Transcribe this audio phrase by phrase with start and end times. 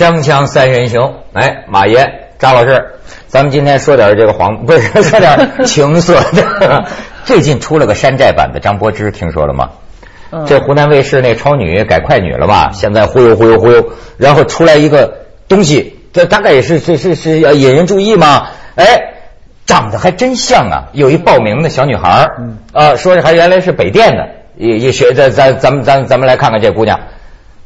[0.00, 2.92] 锵锵三人行，哎，马爷、张老师，
[3.26, 6.86] 咱们今天说点这个黄，不是说点 情色的。
[7.26, 9.68] 最近出了个山寨版的张柏芝，听说了吗？
[10.32, 12.70] 嗯这湖南卫视那超女改快女了吧？
[12.72, 18.46] 现在忽悠忽悠忽悠，然后出来一个东西，这大概也是是是是要引人注意嘛？
[18.76, 19.02] 哎，
[19.66, 20.88] 长得还真像啊！
[20.94, 22.26] 有一报名的小女孩
[22.72, 24.26] 啊，说是还原来是北电的，
[24.56, 26.98] 也也学咱咱咱们咱咱们来看看这姑娘，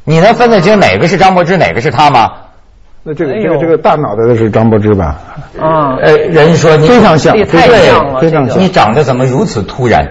[0.05, 2.31] 你能分得清哪个是张柏芝，哪个是她吗？
[3.07, 5.19] 那这个这个这个大脑袋的是张柏芝吧？
[5.59, 8.59] 啊，呃，人说你非常像，也太非常像了非常像。
[8.59, 10.07] 你长得怎么如此突然？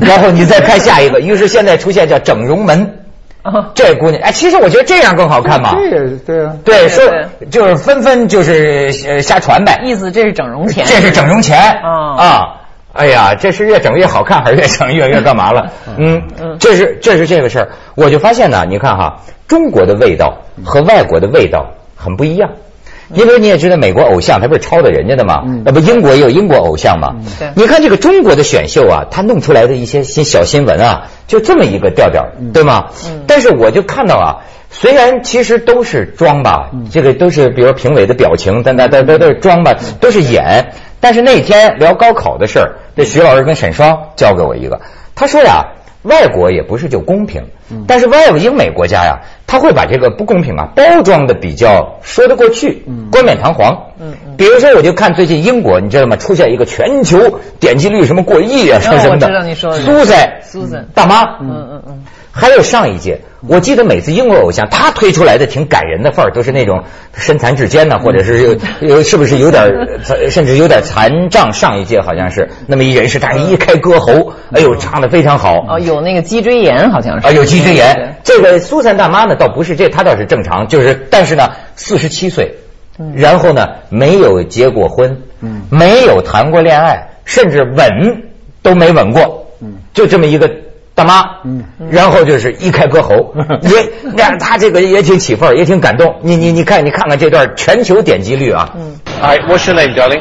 [0.00, 2.98] 然后你再看下一个，于是现在出现叫整容门，
[3.42, 5.70] 啊这姑娘，哎，其实我觉得这样更好看嘛。
[5.74, 7.04] 这也对啊，对，对说
[7.50, 12.54] 就是纷纷就是呃瞎传呗，意思这是整容前，这是整容前啊啊。
[12.98, 15.70] 哎呀，这是越整越好看，还是越整越越干嘛了？
[15.96, 16.20] 嗯，
[16.58, 22.50] 这是这是这个事儿，我就发现呢，你看哈，中国的味道和外国的味道很不一样。
[23.14, 27.14] 因为你也知道，美国偶像他不是抄的人家的嘛，那不英国也有英国偶像嘛。
[27.38, 27.50] 对。
[27.54, 32.88] 你看这个中国的选秀啊，他弄出来的一些新小新闻啊，就这么一个调调，对吗？
[33.26, 34.28] 但是我就看到啊，
[34.70, 40.72] 虽然其实都是装吧，这个都是比如评委的表情，但但但都都是装吧，都是演。
[41.00, 44.80] 但是那天聊高考的事儿，这徐老师跟沈双教给我一个，
[45.14, 45.68] 他说呀。
[46.02, 47.42] 外国也不是就公平，
[47.88, 49.18] 但是外国英美国家呀，
[49.48, 53.76] 他会把这个不公平啊包装的比较说得过去，冠冕堂皇。
[53.98, 56.14] 嗯嗯比如说，我就看最近英国，你知道吗？
[56.16, 59.26] 出现一个全球点击率什么过亿啊，什么什么的。
[59.26, 59.78] 哦我知道你说的
[60.42, 62.04] 苏珊大妈，嗯嗯嗯，
[62.38, 69.98] 还有上一届，我记得每次英国偶像他推出来的挺感人的范儿，都是那种身残志坚呐，或者是有有是不是有点儿
[70.30, 71.52] 甚至有点残障？
[71.52, 75.64] 上一届好像是那么一人士，但是一开歌喉，哎呦，唱的非常好。
[75.68, 77.26] 哦，有那个脊椎炎好像是。
[77.26, 78.16] 啊，有脊椎炎。
[78.22, 82.54] 这个苏珊大妈呢，倒不是这，她倒是正常，就是但是呢，四十七岁，
[83.16, 85.62] 然后呢，没有结过婚，嗯。
[85.70, 88.22] 没有谈过恋爱，甚至吻
[88.62, 89.78] 都没吻过，嗯。
[89.92, 90.48] 就这么一个
[90.98, 93.32] 大妈，嗯然后就是一开歌喉，
[93.62, 96.16] 也那他这个也挺起范儿，也挺感动。
[96.22, 98.74] 你你你看你看看这段全球点击率啊
[99.22, 100.20] ，Hi, what's your name, darling?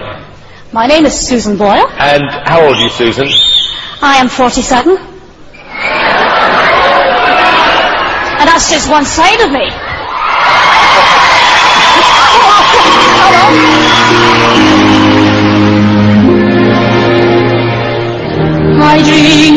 [0.72, 1.90] My name is Susan Boyle.
[1.98, 3.28] And how old are you, Susan?
[4.02, 5.00] I am forty-seven.
[8.40, 9.72] And that's just one side of me.
[18.80, 19.57] I dream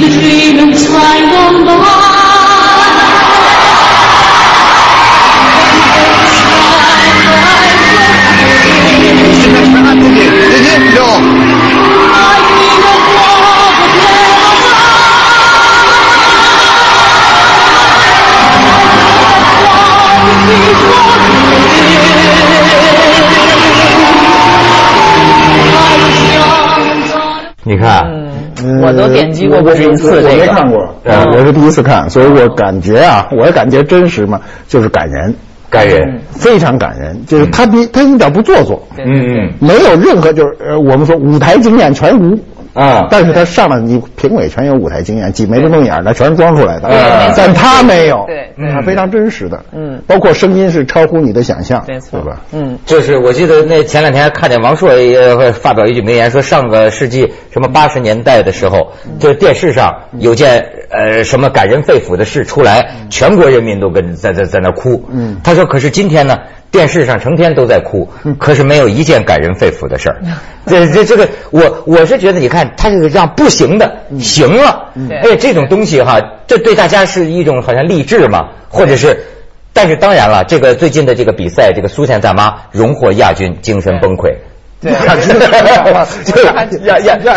[29.41, 35.35] 击过不止一次我这个，没看过，嗯我是第一次看，所以我感觉啊，我感觉真实嘛，就是感人，
[35.71, 42.39] 感人，非常感人，就是他比他一点不做作，对对对嗯没有任何就是呃我们说舞台经验全无。
[42.75, 46.89] 啊，但是他上了，你评委全有舞台经验，挤眉弄眼的全是装出来的，
[47.37, 50.01] 但他没有，对对他非常真实的，嗯。
[50.07, 52.21] 包括声音是超乎你的想象，没错。
[52.21, 52.41] 对吧？
[52.53, 65.05] 嗯，就是我记得那前两天看见王朔也发表一句名言，说上个世纪什么八十年代的时候，就是电视上有件呃什么感人肺腑的事出来，全国人民都跟在在在那哭。
[65.11, 65.37] 嗯。
[65.43, 66.39] 他说可是今天呢，
[66.71, 68.09] 电视上成天都在哭，
[68.39, 70.21] 可是没有一件感人肺腑的事儿。
[70.67, 74.91] 这这这个我我是觉得，你看他这个让不行的行了，
[75.23, 79.25] 对哎这种东西哈，这对大家是一种好像励志嘛，或者是。
[79.73, 84.35] 但是当然了，这个最近的这个比赛，这个苏珊大妈荣获亚军，精神崩溃。
[84.83, 84.93] 本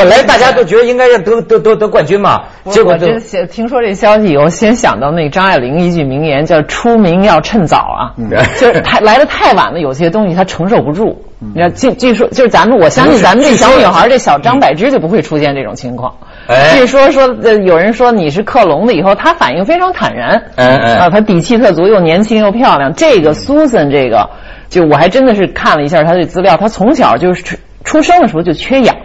[0.09, 3.19] 来大家都觉得应该要得得得得冠军嘛，结果就
[3.51, 8.13] 听说这消息以后，先想到那张爱玲一句名言，叫“出名要趁早啊”，
[8.57, 11.21] 就是太来的太晚了，有些东西他承受不住。
[11.53, 16.15] 你知道，据据说就是咱们，我相信咱们这小女孩，这小张柏芝就不会出现这种情况。
[16.47, 22.93] 哎据说说呃有人说你是克隆的，以后她反应非常坦然，嗯嗯啊，她底气特足，又年轻又漂亮。
[22.93, 24.29] 这个 Susan 这个，
[24.69, 28.95] 就我还真的是看了一下她的资料，她从小就是出出生的时候就缺氧。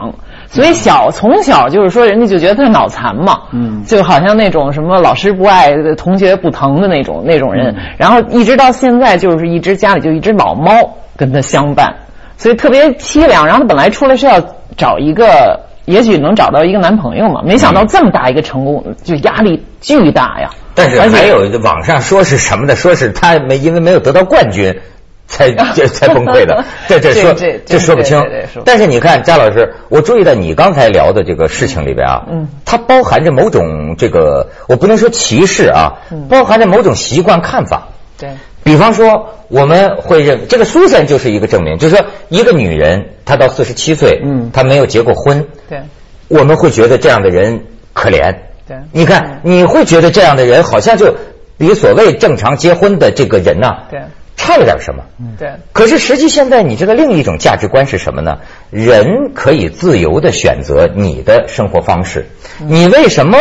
[0.50, 11.94] 所以小从小就是说，人家就觉得他脑残嘛，嗯就好像那种什么老师不爱、同学不疼的那种那种人，然后一直到现在就是一只家里就一只老猫跟他相伴，
[12.38, 13.44] 所以特别凄凉。
[13.44, 14.40] 然后他本来出来是要
[14.76, 20.48] 找一个，也许能找到一个男朋友嘛，没想到这么大一个成功，就压力巨大呀。
[20.74, 24.78] 但是还有网上说是什么的，说是他没因为没有得到冠军，
[25.26, 27.34] 才这才崩溃的， 这这说
[27.66, 28.24] 这说不清。
[28.64, 35.94] 但是你看，贾老师，我注意到你刚才聊的这个事情里边啊，嗯，它包含着某种这个，我不能说歧视啊，
[36.28, 37.88] 包含着某种习惯看法。
[38.18, 38.30] 对，
[38.64, 44.50] 比方说，我们会认这个苏珊就是一个证明，就是说，一个女人她到四十七岁，嗯。
[44.52, 45.80] 她没有结过婚，对，
[46.26, 48.34] 我们会觉得这样的人可怜。
[48.66, 48.76] 对。
[48.92, 51.14] 你看，你会觉得这样的人好像就
[51.56, 54.00] 比所谓正常结婚的这个人呐、对。
[54.36, 55.02] 差了点什么。
[55.36, 58.38] 对，可是实际现在你这个另一种价值观是什么呢？
[58.70, 62.26] 人可以自由的选择你的生活方式。
[62.58, 63.36] 你为什么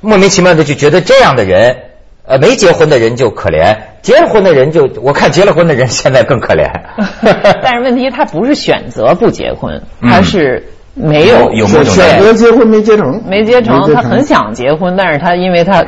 [0.00, 1.76] 莫名其妙的就觉得这样的人，
[2.24, 3.76] 呃，没结婚的人就可怜，
[4.08, 6.66] 结了婚的人就我看结了婚的人现在更可怜。
[7.62, 15.84] 但是问题他不是选择不结婚，嗯他是没有有没有选择结婚没结成，没结成，他很想结婚，但是他因为他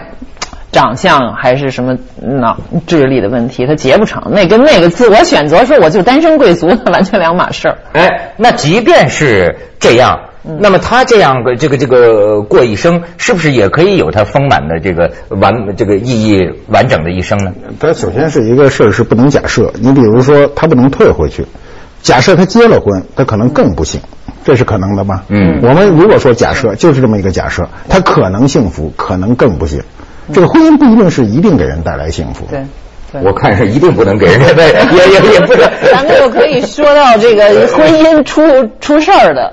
[0.70, 4.22] 长相还是什么脑智力的问题，他结不成。
[4.30, 7.78] 那跟那个自我选择说我就单身贵族，那完全两码事儿。
[7.94, 17.52] 哎，那即便是这样，那么他这样个这个这个过一生，是不是也可以有他丰满的这个完这个意义完整的一生呢？
[17.78, 21.44] 他首先是一个事儿是不能假设，你比如说他不能退回去，
[22.02, 24.00] 假设他结了婚，他可能更不幸，
[24.44, 25.22] 这是可能的吗？
[25.28, 29.82] 嗯我们如果说假设，就是这么一个假设，他可能幸福，可能更不幸。
[30.32, 32.46] 这个婚姻不一定是一定给人带来幸福。
[32.50, 32.60] 对。
[33.12, 34.62] 对我看是一定不能给人家的，
[34.92, 35.68] 也也也不能。
[35.92, 38.40] 咱们就可以说到这个婚姻出
[38.78, 39.52] 出事儿的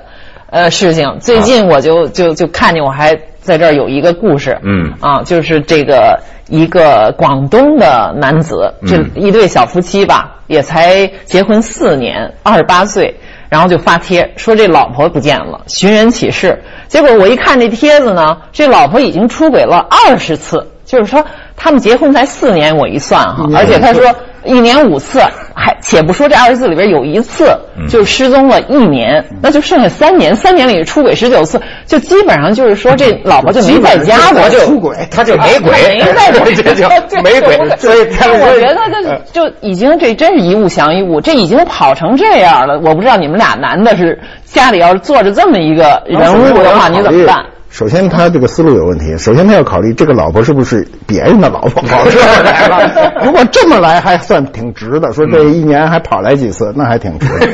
[0.50, 1.18] 呃事情。
[1.20, 13.14] 最近我就就就看见我还在这儿有一个故事，嗯啊，就是这个一个广东的男子，这嗯一对小夫妻吧，也才结婚四年，二十八岁。
[13.50, 16.62] 然后就发帖说这老婆不见了，寻人启事。
[16.86, 21.22] 结果我一看这帖子呢，这老婆已经出轨了二十次，就是说
[21.54, 24.02] 他们结婚才四年，我一算哈而且他说
[24.42, 25.20] 一年五次，
[25.54, 27.44] 还且不说这二十次里边有一次
[27.76, 27.86] 嗯。
[27.88, 34.96] 就失踪了一年，那就剩下三年，三年里出轨十九次，就基本上就是说这老婆就没在家过，出轨。
[35.10, 42.80] 他就没鬼，没在过，这就没鬼， 所以我觉得这就已经这真是一物降一物，这已经跑成这样了。
[42.82, 47.44] 我不知道你们俩男的是家里要是坐着这么一个人物的话，你怎么办？
[47.70, 49.16] 首先，他这个思路有问题。
[49.18, 53.12] 首先，他要考虑这个老婆是不是别人的老婆跑这儿来了。
[53.24, 55.12] 如果这么来，还算挺值的。
[55.12, 57.46] 说这一年还跑来几次，那还挺值的。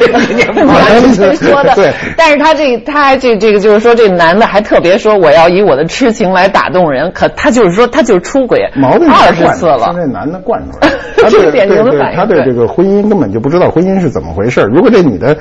[1.06, 10.96] 你这说的，对，但是他这他还这这个就是说，这男的还特别说我要以我的痴情来打动人，可他就是说他就是出轨毛病是二十次了是，这男的惯出来的。
[11.25, 15.37] 他对这是典型的反应对他对这个婚姻根本就不知道婚姻是怎么回事如果这女的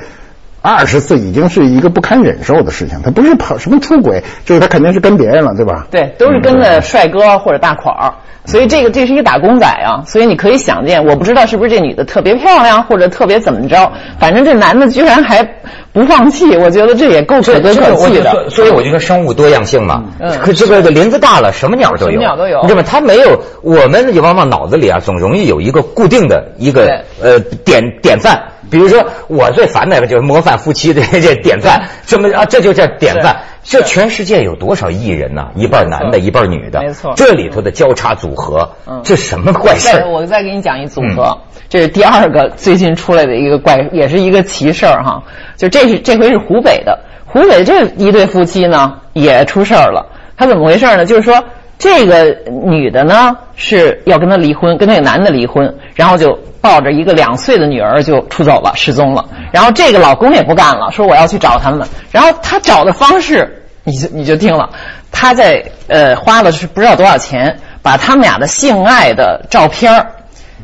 [0.66, 5.86] 二十次已经是一个不堪忍受的事情，他不是跑什么出轨，就是他肯定是跟别人了，对吧？
[5.90, 8.14] 对，都是跟了帅哥或者大款儿，
[8.46, 15.44] 所以这个这是一个打工仔啊，所以你可以想见，我不知道是不是这女的特别漂亮，或者特别怎么着，反正这男的居然还
[15.92, 18.48] 不放弃，我觉得这也够可歌可泣的。
[18.48, 20.02] 所以我就说生物多样性嘛。
[20.18, 22.12] 嗯可这个林子大了，什么鸟都有。
[22.12, 22.86] 什么鸟都有你知道吗？
[22.90, 28.40] 他没有，我们往往脑子里啊，总容易有一个固定的一个呃典典范。
[28.70, 33.36] 比如说，我最烦的就是模范夫妻的这典范， 什么啊，这就叫典范。
[33.62, 35.48] 这全世界有多少艺人呐？
[35.54, 36.82] 一半男的，一半女的。
[36.82, 40.06] 没错这里头的交叉组合嗯，这什么怪事儿？
[40.10, 41.38] 我再给你讲一组合，
[41.70, 45.22] 这是第二个最近出来的一个怪，也是一个奇事儿哈。
[45.56, 50.10] 就这是这回是湖北的，湖北这一对夫妻呢也出事儿了。
[50.36, 51.06] 他怎么回事呢？
[51.06, 51.42] 就是说
[51.78, 59.24] 这个女的呢是要跟他离婚，跟那个男的离婚，然后就抱着一个两岁的女儿就出走了，失踪了。
[59.52, 61.86] 然后这个老公也不干了，说我要去找他们。
[62.10, 64.70] 然后他找的方式，你就你就听了，
[65.12, 70.06] 他在呃花了是不知道多少钱，把他们俩的性爱的照片儿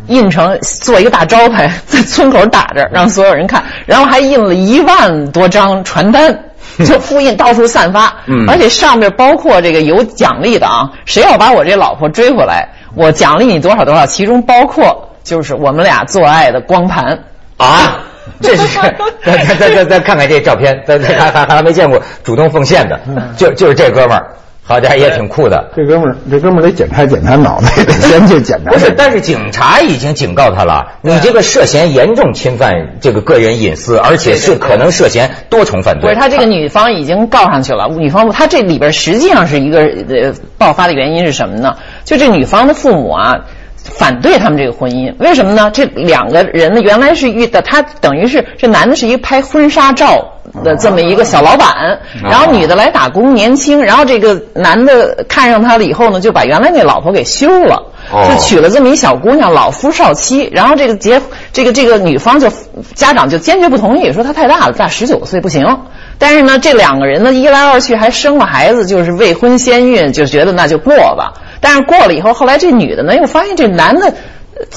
[0.07, 6.47] 印成做一个大招牌，在村口打着，让所有人看，然后还印了一万多张传单。
[6.85, 17.25] 就复印到处散发，嗯而且上面包括这个有奖励的啊，谁要把我这老婆追回来，我奖励你多少多少，其中包括就是我们俩做爱的光盘。
[17.57, 17.99] 啊，
[18.41, 18.79] 这是
[19.23, 22.99] 再再再再再看看这照片，再再还还还没见过主动奉献的，
[23.37, 24.31] 就就是这哥们儿，
[24.71, 25.71] 好家伙也挺酷的。
[25.75, 28.71] 这哥们儿，这哥们儿得检查检查脑袋，得先去检查。
[28.71, 36.03] 不是，但是警察已经警告他了，你这个涉嫌严重侵犯这个个人隐私，而且是可能涉嫌多重犯罪。
[36.03, 37.89] 不是，他这个女方已经告上去了。
[37.89, 41.75] 女方他这里边实际上是一个呃爆发的原因是什么呢？
[42.05, 43.41] 就这女方的父母啊，
[43.83, 45.15] 反对他们这个婚姻。
[45.19, 45.71] 为什么呢？
[45.73, 50.33] 这两个人呢，原来是遇的，他等于是这男的是一个拍婚纱照
[50.65, 57.87] 的这么一个小老板，然后女的来打工，年轻，然后这个男的看上她了以后呢，就把原来那老婆给休了。
[58.11, 60.49] 哦就娶了这么一小姑娘，老夫少妻。
[60.53, 61.21] 然后这个结
[61.53, 62.49] 这个这个女方就
[62.95, 65.81] 家长就坚决不同意，说她太大了，大十九岁不行。
[66.19, 71.35] 但是呢，这两个人呢一来二去还生了孩子，就是未婚先孕，就觉得那就过吧。
[71.61, 74.13] 但是过了以后，后来这女的呢又发现这男的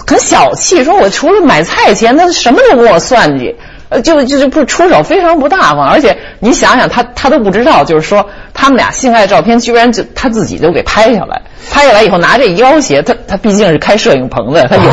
[0.07, 3.55] 很小气，说我除了买菜钱，他什么都跟我算计。
[3.89, 8.27] 呃，就就就不出手非常不大方，而且你想想，他他都不知道，就是说
[8.63, 14.83] 他们俩性爱照片居然就他自己就给拍下来，拍下来以后拿这要挟，他他毕竟是开摄影棚的， 他有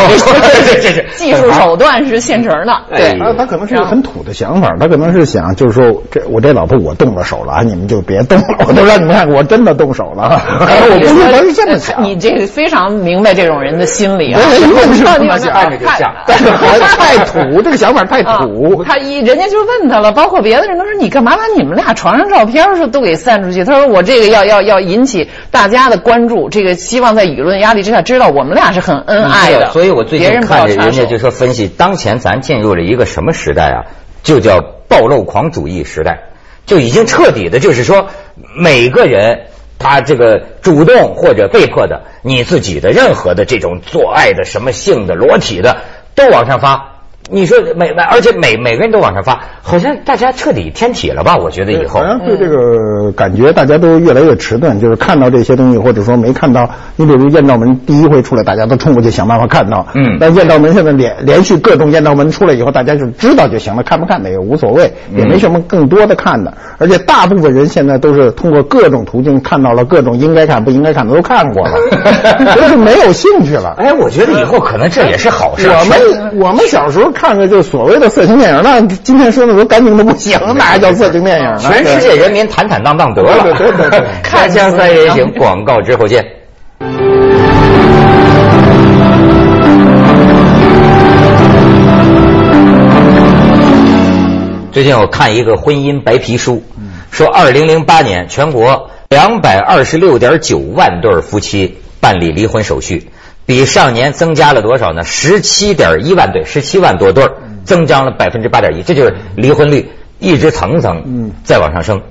[0.67, 3.17] 这这是技术手段是现成的，对。
[3.17, 10.43] 他他可能是一个很土的想法，他可能是想，就是说，这我这老婆我动了手了，你们就别动了，我都让你们看，我真的动手了。
[10.51, 12.03] 我估计他是这么想。
[12.03, 14.61] 你这个非常明白这种人的心理啊，是
[15.05, 18.83] 这么想看着就像但是还太土，这个想法太啊土。
[18.83, 23.60] 他一人家就问他了，包括别的人都说你干嘛把你们俩床上照片说都给散出去？
[23.65, 29.71] 他说我这个要要要引起大家的关注，这个希望在舆论压力之下知道我们俩是很恩爱的。
[29.73, 33.85] 所以我最近看着人家就说分析，当前咱进入了一个什么时代啊？
[34.23, 36.25] 就叫暴露狂主义时代，
[36.67, 38.09] 就已经彻底的，就是说
[38.55, 39.47] 每个人
[39.79, 45.79] 他这个主动或者被迫的，你自己的任何的这种做爱的什么性的裸体的
[46.15, 46.90] 都往上发。
[47.31, 51.37] 你说每每而且每每个人都往上发，好像大家彻底天体了吧？
[51.37, 56.69] 我觉得以后好像对这个感觉大家都越来越迟钝，就是看到这些东西，或者说没看到。
[56.97, 59.87] 你比如艳照门第一回出来，大家都冲过去想办法看到。
[59.95, 66.53] 嗯但艳照门现在连连续各种艳照门出来以后，大家就知道就行了，看不看的也无所谓，也没什么更多的看的。
[66.79, 71.77] 而且大部分人现在都是通过各种途径看到了各种应该看不应该看的都看过了，
[72.55, 73.75] 所以是没有兴趣了。
[73.79, 75.69] 哎，我觉得以后可能这也是好事。
[75.69, 81.59] 我们我们小时候看看就所谓的色情电影，那今天说的都干净的不行，那还叫色情电影呢？
[81.59, 83.43] 全世界人民坦坦荡荡得了。
[83.43, 86.25] 对对对对对开箱三人行，广告之后见。
[94.73, 96.63] 最近我看一个婚姻白皮书，
[97.11, 103.11] 说二零零八年全国两百二十六点九万对夫妻办理离婚手续，
[103.47, 105.03] 比上年增加了多少呢？
[105.05, 107.33] 十七点一万对，十七万多对儿，
[107.65, 112.03] 增加了百分之八点一，这就是离婚率一直层层嗯再往上升。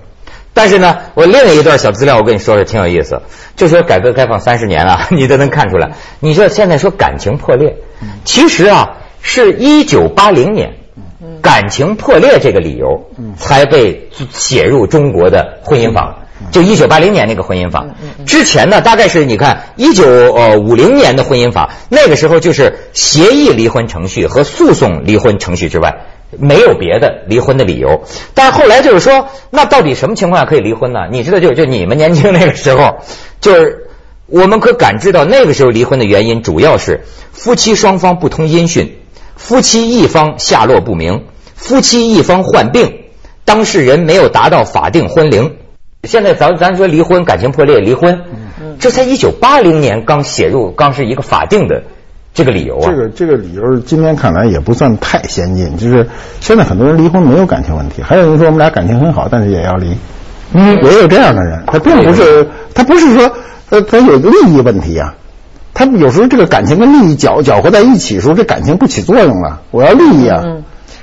[0.53, 3.21] 但是呢，我另一段小资料我跟你说说，挺有意思。
[3.55, 5.91] 就说改革开放三十年啊， 你都能看出来。
[6.19, 7.77] 你说现在说感情破裂，
[8.25, 10.73] 其实啊，是一九八零年，
[11.41, 16.18] 感情破裂这个理由才被写入中国的婚姻法。
[16.51, 17.85] 就一九八零年那个婚姻法，
[18.25, 26.05] 之前呢，大概是你看一九呃五零年的婚姻法，那个时候就是协议离婚程序和诉讼离婚程序之外，
[26.39, 28.03] 没有别的离婚的理由。
[28.33, 31.01] 但是后来就是说，那到底什么情况下可以离婚呢？
[31.11, 32.99] 你知道就，就你们年轻那个时候，
[33.41, 33.89] 就是
[34.25, 38.97] 我们可感知到那个时候离婚的原因主要是夫妻双方不通音讯，
[39.35, 43.03] 夫妻一方下落不明，夫妻一方患病，
[43.43, 45.55] 当事人没有达到法定婚龄。
[46.03, 48.21] 现在咱咱说离婚，感情破裂离婚，
[48.79, 51.83] 这才一九八零年刚写入，刚是一个法定的
[52.33, 52.89] 这个理由啊。
[52.89, 56.07] 这个这个理由今天看来也不算太先进，就是
[56.39, 59.93] 现在很多人离婚没有感情问题，还有人说我们俩感情很好，但是也要离，
[60.53, 63.29] 嗯，也有这样的人，他并不是他不是说
[63.69, 65.15] 呃他有利益问题啊，
[65.73, 70.41] 他有时候这个感情跟利益搅搅和在一起的时候，这感情不起作用了，我要利益啊，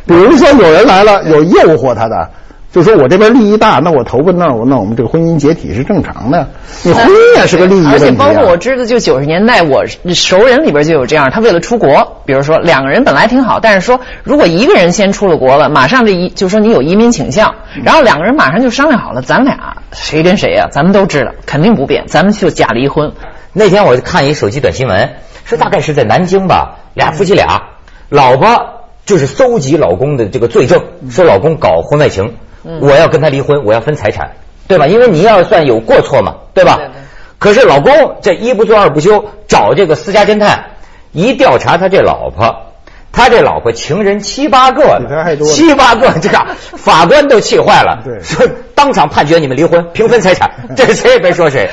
[0.07, 2.31] 比如说有人来了有诱惑他的。
[2.77, 6.47] 就说我这边利益大，那我投奔那儿，那我们这个婚姻解体是正常的。
[6.83, 7.93] 你婚姻也是个利益问题、啊。
[7.95, 23.11] 而且包括我知道，就九十年代我熟人里边就有这样，他为了出国，比如说两个人本来挺好，但是说如果一个人先出了国了，马上这一就说你有移民倾向，然后两个人马上就商量好了，咱俩谁跟谁呀、咱们都知道，肯定不变，咱们就假离婚。
[23.55, 25.15] 那天我看一手机短新闻，
[25.47, 27.63] 说大概是在南京吧，俩夫妻俩，
[28.11, 32.35] 老婆就是搜集老公的这个罪证，说老公搞婚外情。
[32.81, 34.33] 我要跟他离婚，我要分财产，
[34.69, 34.87] 对吧？
[34.87, 36.79] 因为你要算有过错嘛，对吧？
[37.39, 40.65] 可是老公这一不做二不休，找这个私家侦探，
[41.13, 42.73] 一调查他这老婆，
[43.13, 45.01] 他这老婆情人七八个
[45.45, 46.47] 七八个，这个
[46.77, 51.71] 法官都气坏了，说当场判决你们离婚，平分财产， 这谁也别说谁。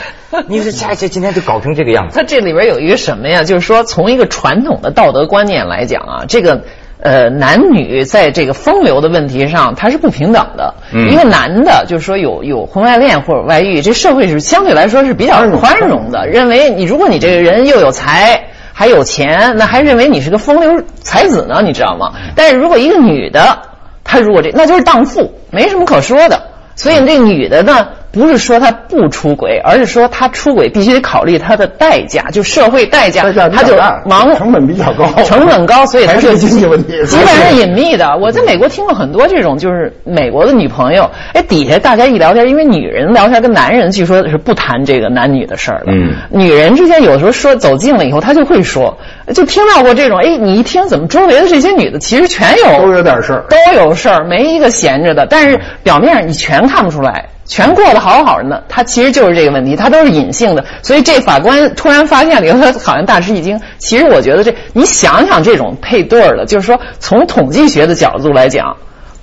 [0.48, 3.44] 你说这这今天就搞成这个样子，他这里边有一个什么呀？
[3.44, 6.64] 就是说，从一个传统的道德观念来讲啊，这个
[7.04, 10.74] 呃男女在这个风流的问题上，它是不平等的。
[10.92, 18.46] 嗯一个男的，就是说有有婚外恋或者外遇，这社会是相对来说是比较宽容的，认为你如果你这个人又有才。
[18.76, 22.14] 还有钱，那还认为你是个风流才子呢，你知道吗？
[22.36, 23.60] 但是如果一个女的，
[24.04, 26.42] 她如果这那就是荡妇，没什么可说的。
[26.76, 38.16] 所以这女的呢，不是说他不出轨，而是说他出轨必须得考虑他的代价，就社会代价，他就忙成本比较高，成本高，所以她还就是经济问题基本上是隐秘的。
[38.18, 48.96] 我在美国听过很多这种，就是美国的女朋友，哎，底下大家一聊天，因为女人聊天跟男人据说是不谈这个男女的事儿的，嗯女人之间有时候说走近了以后，她就会说，
[49.34, 53.46] 就听到过这种，哎，你一听怎么周围的这些女的其实全有都有点事儿。
[53.50, 55.26] 都有事儿，没一个闲着的。
[55.28, 58.62] 但是表面上你全看不出来，全过得好好的呢。
[58.70, 60.66] 他其实就是这个问题，他都是隐性的。
[60.82, 63.60] 所以这法官突然发现了以后，他好像大吃一惊。
[63.78, 68.78] 其实我觉得这，你想想这种配对儿的，就是说从统计学的角度来讲，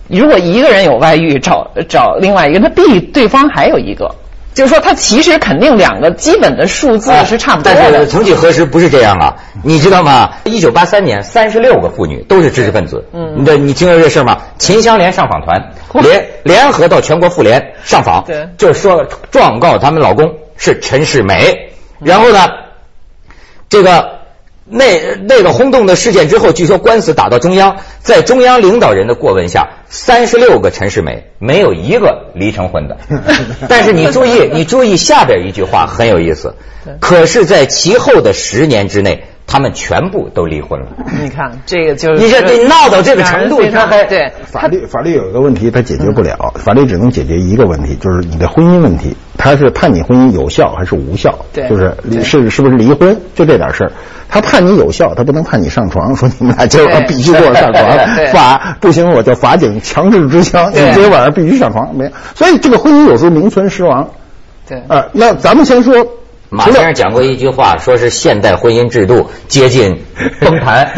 [0.08, 4.14] 如果一个人有外遇，找找另外一个，他必对方还有一个。
[4.52, 8.06] 就是说，它其实肯定两个基本的数字是差不多的但是的。
[8.06, 9.36] 曾几何时不是这样啊？
[9.62, 10.30] 你知道吗？
[10.44, 13.04] 一九八三年，三十六个妇女都是知识分子。
[13.12, 14.38] 嗯，你这你听说这事儿吗？
[14.58, 21.70] 秦香莲上访团联联合到全国妇联上访，对就是说状告他们老公是陈世美。
[22.00, 22.48] 然后呢，
[23.68, 24.19] 这个
[24.70, 32.96] 那那个轰动的事件之后，据说官司打到中央，在中央领导人的过问下，三十六个陈世美没有一个离成婚的。
[33.68, 36.54] 但是你注意，你注意下边一句话很有意思。
[36.98, 40.86] 可是，在其后的十年之内，他们全部都离婚了。
[41.20, 51.36] 你看，这个就是你这你闹到这个程度，他还对法律法律有一个问题，他解决不了，法律只能解决一个问题，就是你的婚姻问题，他是判你婚姻有效还是无效？
[51.52, 53.90] 对就是离是是不是离婚，就这点事儿。
[54.28, 62.10] 他判你有效，他不能判你上床，说你们俩今儿晚上必须给我上床 对，法不行我就法警强制执行，你今儿晚上必须上床，没有。
[62.36, 64.08] 所以这个婚姻有时候名存实亡。
[64.68, 66.06] 对呃，那咱们先说，
[66.52, 70.00] 马先生讲过一句话，说是现代婚姻制度接近
[70.40, 70.90] 崩盘。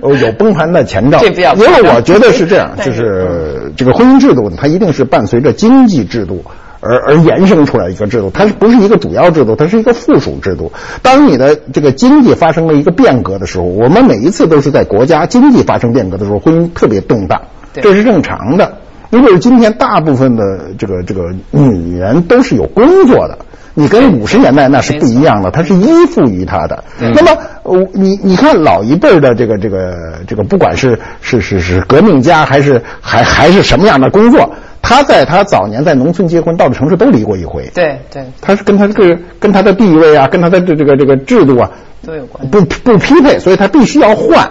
[0.00, 6.42] 呃 有崩盘的前兆，因为我觉得是这样，就是是这个婚姻制度呢，它一定是伴随着经济制度
[6.80, 9.54] 而而延伸出来一个制度，它不是一个主要制度？
[9.56, 10.72] 它是一个附属制度。
[11.02, 17.42] 当你的这个经济发生了一个变革的时候，我们每一次都是在国家经济发生变革的时候，婚姻特别动荡，
[17.74, 18.78] 对这是正常的。
[19.10, 23.38] 如果是今天大部分的这个这个女人都是有工作的，
[23.74, 26.82] 你跟五十年代那是不一样的，它是依附于它的。
[26.98, 34.52] 那么，我你你看老一辈儿的这个这个这个，不管是是是是革命家，还是还还是什么样的工作，
[34.82, 37.70] 他在他早年在农村结婚，到了城市都离过一回。
[37.74, 41.70] 对对他是跟他这个跟他的地位啊，跟他的这这个这个制度啊
[42.04, 42.50] 都有关系。
[42.50, 44.48] 不不匹配，所以他必须要换。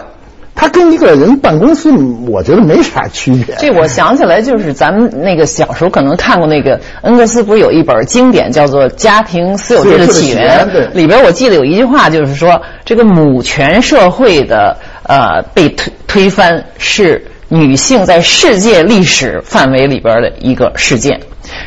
[0.60, 1.92] 他跟一个人办公司，
[2.28, 3.56] 我觉得没啥区别。
[3.60, 21.22] 这我想起来，就是咱们那个小时候可能看过那个恩格斯，不是有一本经典叫做《家庭私有制的起源里边我记得有一句话，就是说这个母权社会的呃被推推翻是女性在世界历史范围里边的一个事件。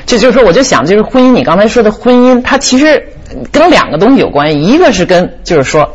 [0.04, 3.02] 这就是说，我就想，就是婚姻，你刚才说的婚姻，它其实
[3.52, 5.88] 跟两个东西有关系，一个是跟就是说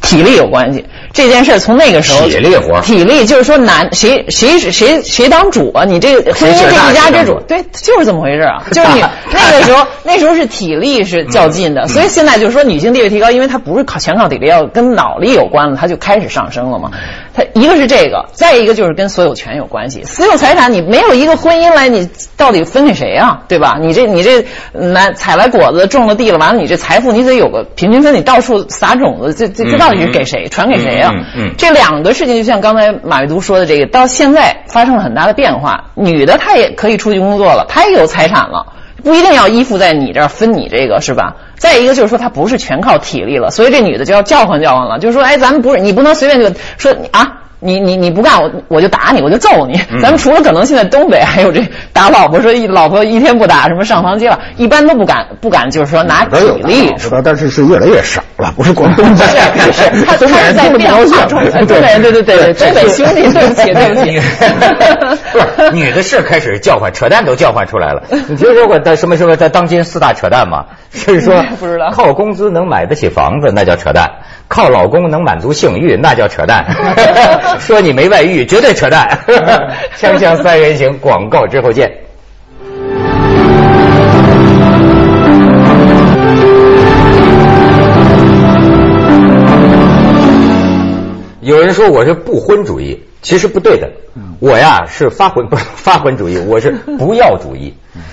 [0.00, 0.84] 体力有关系。
[1.12, 5.84] 这件事儿从那个时候，体力活儿体力就是说男谁谁谁谁当主啊？
[5.84, 8.62] 你这个婚姻这一家之主，对，就是这么回事啊。
[8.72, 16.90] 就是你 那个时候，那时候是体力是较劲嗯的，所以现在就是说女性地位提高，因为它不是靠全靠体力，要跟脑力有关了，它就开始上升了嘛。
[17.34, 20.02] 它一个是这个，再一个就是跟所有权有关系。
[20.04, 23.42] 私有财产你没有一个婚姻来，你到底分给谁啊？
[23.48, 23.78] 对吧？
[23.80, 30.48] 你这你这男采来果子种了地了，完了你这财富你得有个平均分，你到处撒种子，这这这到底是给谁？
[30.48, 31.10] 传给谁啊？
[31.14, 35.84] 嗯嗯嗯这两个事情就像刚才马未都说的这个，到现在发生了很大的变化。
[35.94, 38.66] 女的她也可以出去工作了，她也有财产了，
[39.02, 41.36] 不一定要依附在你这儿分你这个是吧？
[41.56, 47.42] 再一个就是说，她不是全靠体力了，所以这女的就要叫唤叫唤了，就是说，哎，咱们不是你不能随便就说你啊。
[47.60, 51.60] 你你你不干我我就打你我就揍你，咱们除了可能现在东北还有这
[51.92, 59.24] 打老婆说一老婆一天不打什么上房揭瓦，一般都不敢不敢就是说拿体力知道，但是是越来越少了，不是广东北，
[59.72, 64.20] 是是，他 他是在变化中，东北人对对对对，东北兄弟，对不起对不起，
[65.32, 68.02] 不是女的是开始叫唤，扯淡都叫唤出来了。
[68.28, 70.66] 你听说过在什么什么在当今四大扯淡吗？
[70.92, 74.06] 是说不知道靠工资能买得起房子，那叫扯淡；
[74.48, 76.64] 靠老公能满足性欲，那叫扯淡。
[77.58, 79.18] 说你没外遇，绝对扯淡。
[79.98, 82.07] 锵锵三人行，广告之后见。
[91.48, 93.90] 有人说我是不婚主义，其实不对的。
[94.38, 97.72] 我呀是发婚不是发婚主义，我是不要主义。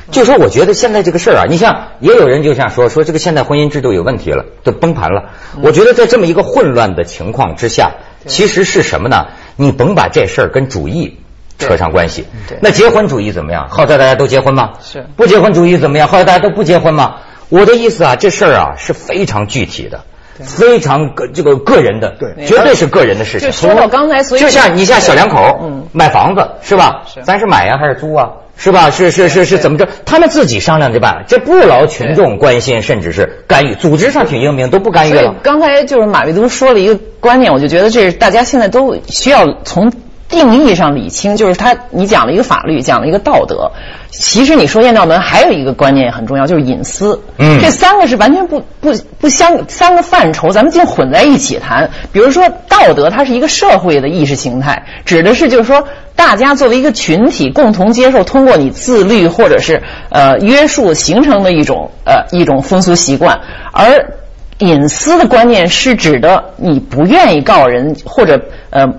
[0.09, 5.31] 就说我觉得现在这个事儿啊，你像也有人就像说说这个现代婚姻制度有问题了，都崩盘了。
[5.61, 7.95] 我觉得在这么一个混乱的情况之下，
[8.25, 9.27] 其实是什么呢？
[9.57, 11.17] 你甭把这事儿跟主义
[11.59, 12.25] 扯上关系。
[12.61, 13.67] 那结婚主义怎么样？
[13.67, 14.75] 号召大家都结婚吗？
[14.81, 16.07] 是不结婚主义怎么样？
[16.07, 17.17] 号召大家都不结婚吗？
[17.49, 20.05] 我的意思啊，这事儿啊是非常具体的。
[20.43, 23.49] 非常个这个个人的，对绝对是个人的事情。
[23.49, 27.03] 就说到刚才，所以就像你像小两口，嗯买房子是吧？
[27.13, 28.29] 是咱是买呀还是租啊？
[28.57, 28.89] 是吧？
[28.89, 29.87] 是是是是怎么着？
[30.05, 33.75] 他们自己商量着办，这不劳群众关心，甚至是干预。
[33.75, 35.35] 组织上挺英明，都不干预了。
[35.43, 39.91] 刚才就是马未都说了一个观念，我就觉得这是大家现在都需要从
[40.27, 43.71] 定义上理清，就是他你讲了一个法律，讲了一个道德，
[44.09, 47.21] 其实你说艳照门还有一个观念很重要，就是隐私。
[47.37, 51.91] 嗯这三个是完全不不不相三个范畴，咱们竟混在一起谈。
[52.11, 64.15] 比如说道德，它是一个社会的意识形态，指的是就是说大家作为一个群体共同接受，通过你自律或者是呃约束形成的一种呃一种风俗习惯，而
[64.57, 68.91] 隐私的观念是指的你不愿意告人或者呃。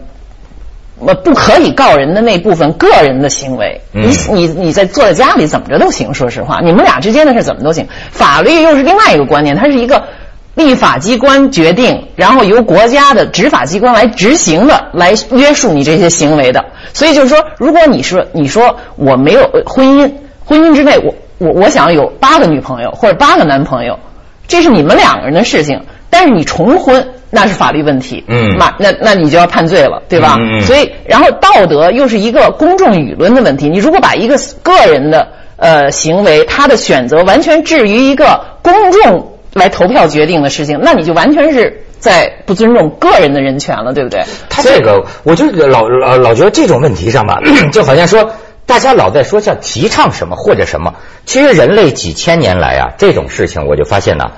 [1.04, 7.86] 呃，不可以告人的那部分个人的行为，嗯你你你在坐在家里怎么着都行，说实话，你们俩之间的事怎么都行。
[8.10, 10.02] 法律又是另外一个观念，它是一个
[10.54, 16.64] 立法机关决定，然后由国家的执法机关来执行的，来约束你这些行为的。
[16.94, 20.10] 所以就是说，如果你说你说我没有呃婚姻，
[20.46, 23.98] 婚姻之内我我我想有八个女朋友或者八个男朋友，
[24.48, 30.36] 这是你们两个人的事情，但是你重婚那是法律问题，嗯那那那你就要判罪了，对吧？
[30.38, 33.68] 嗯所以，然后道德又是一个公众舆论的问题。
[33.68, 44.22] 你如果把一个个人的呃行为，他的选择完全置于一个公众来投票决定的事情，那你就完全是在不尊重个人的人权了，对不对？
[44.48, 47.40] 他这个，我就老老老觉得这种问题上吧，
[47.72, 48.32] 就好像说
[48.66, 54.30] 大家老在说叫提倡什么或者什么，其实人类几千年来啊，这种事情我就发现呢，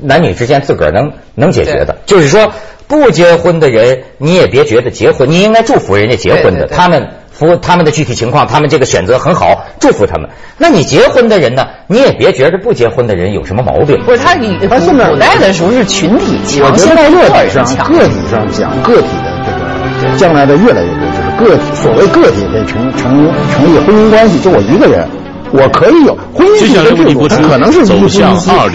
[0.00, 2.52] 男女之间自个儿能能解决的，就是说
[2.86, 7.08] 不结婚的人你也别觉得结婚，你应该祝福人家结婚的，他们。
[7.36, 10.30] 服他们的具体情况，他们这个选择很好，祝福他们。
[10.56, 11.66] 那你结婚的人呢？
[11.86, 14.02] 你也别觉得不结婚的人有什么毛病。
[14.06, 17.62] 不是他以他现在古代的时候是群体强，现在个个体上。
[17.92, 19.44] 个体上讲个体的
[20.00, 25.06] 这个将来的越来越多，就是个体所谓个体可以成成成立婚姻关系，就我一个人。
[25.56, 28.22] 我可以有婚姻是一个制度，它可能是一夫一妻，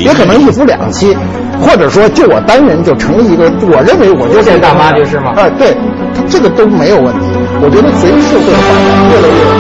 [0.04, 1.16] 也可能一夫两妻，
[1.62, 5.76] 或者说就我单人就成立一个，我认为我就是现在大妈就是吗哎，对，
[6.16, 7.26] 他这个都没有问题。
[7.62, 9.42] 我觉得随着社会的发展，越来越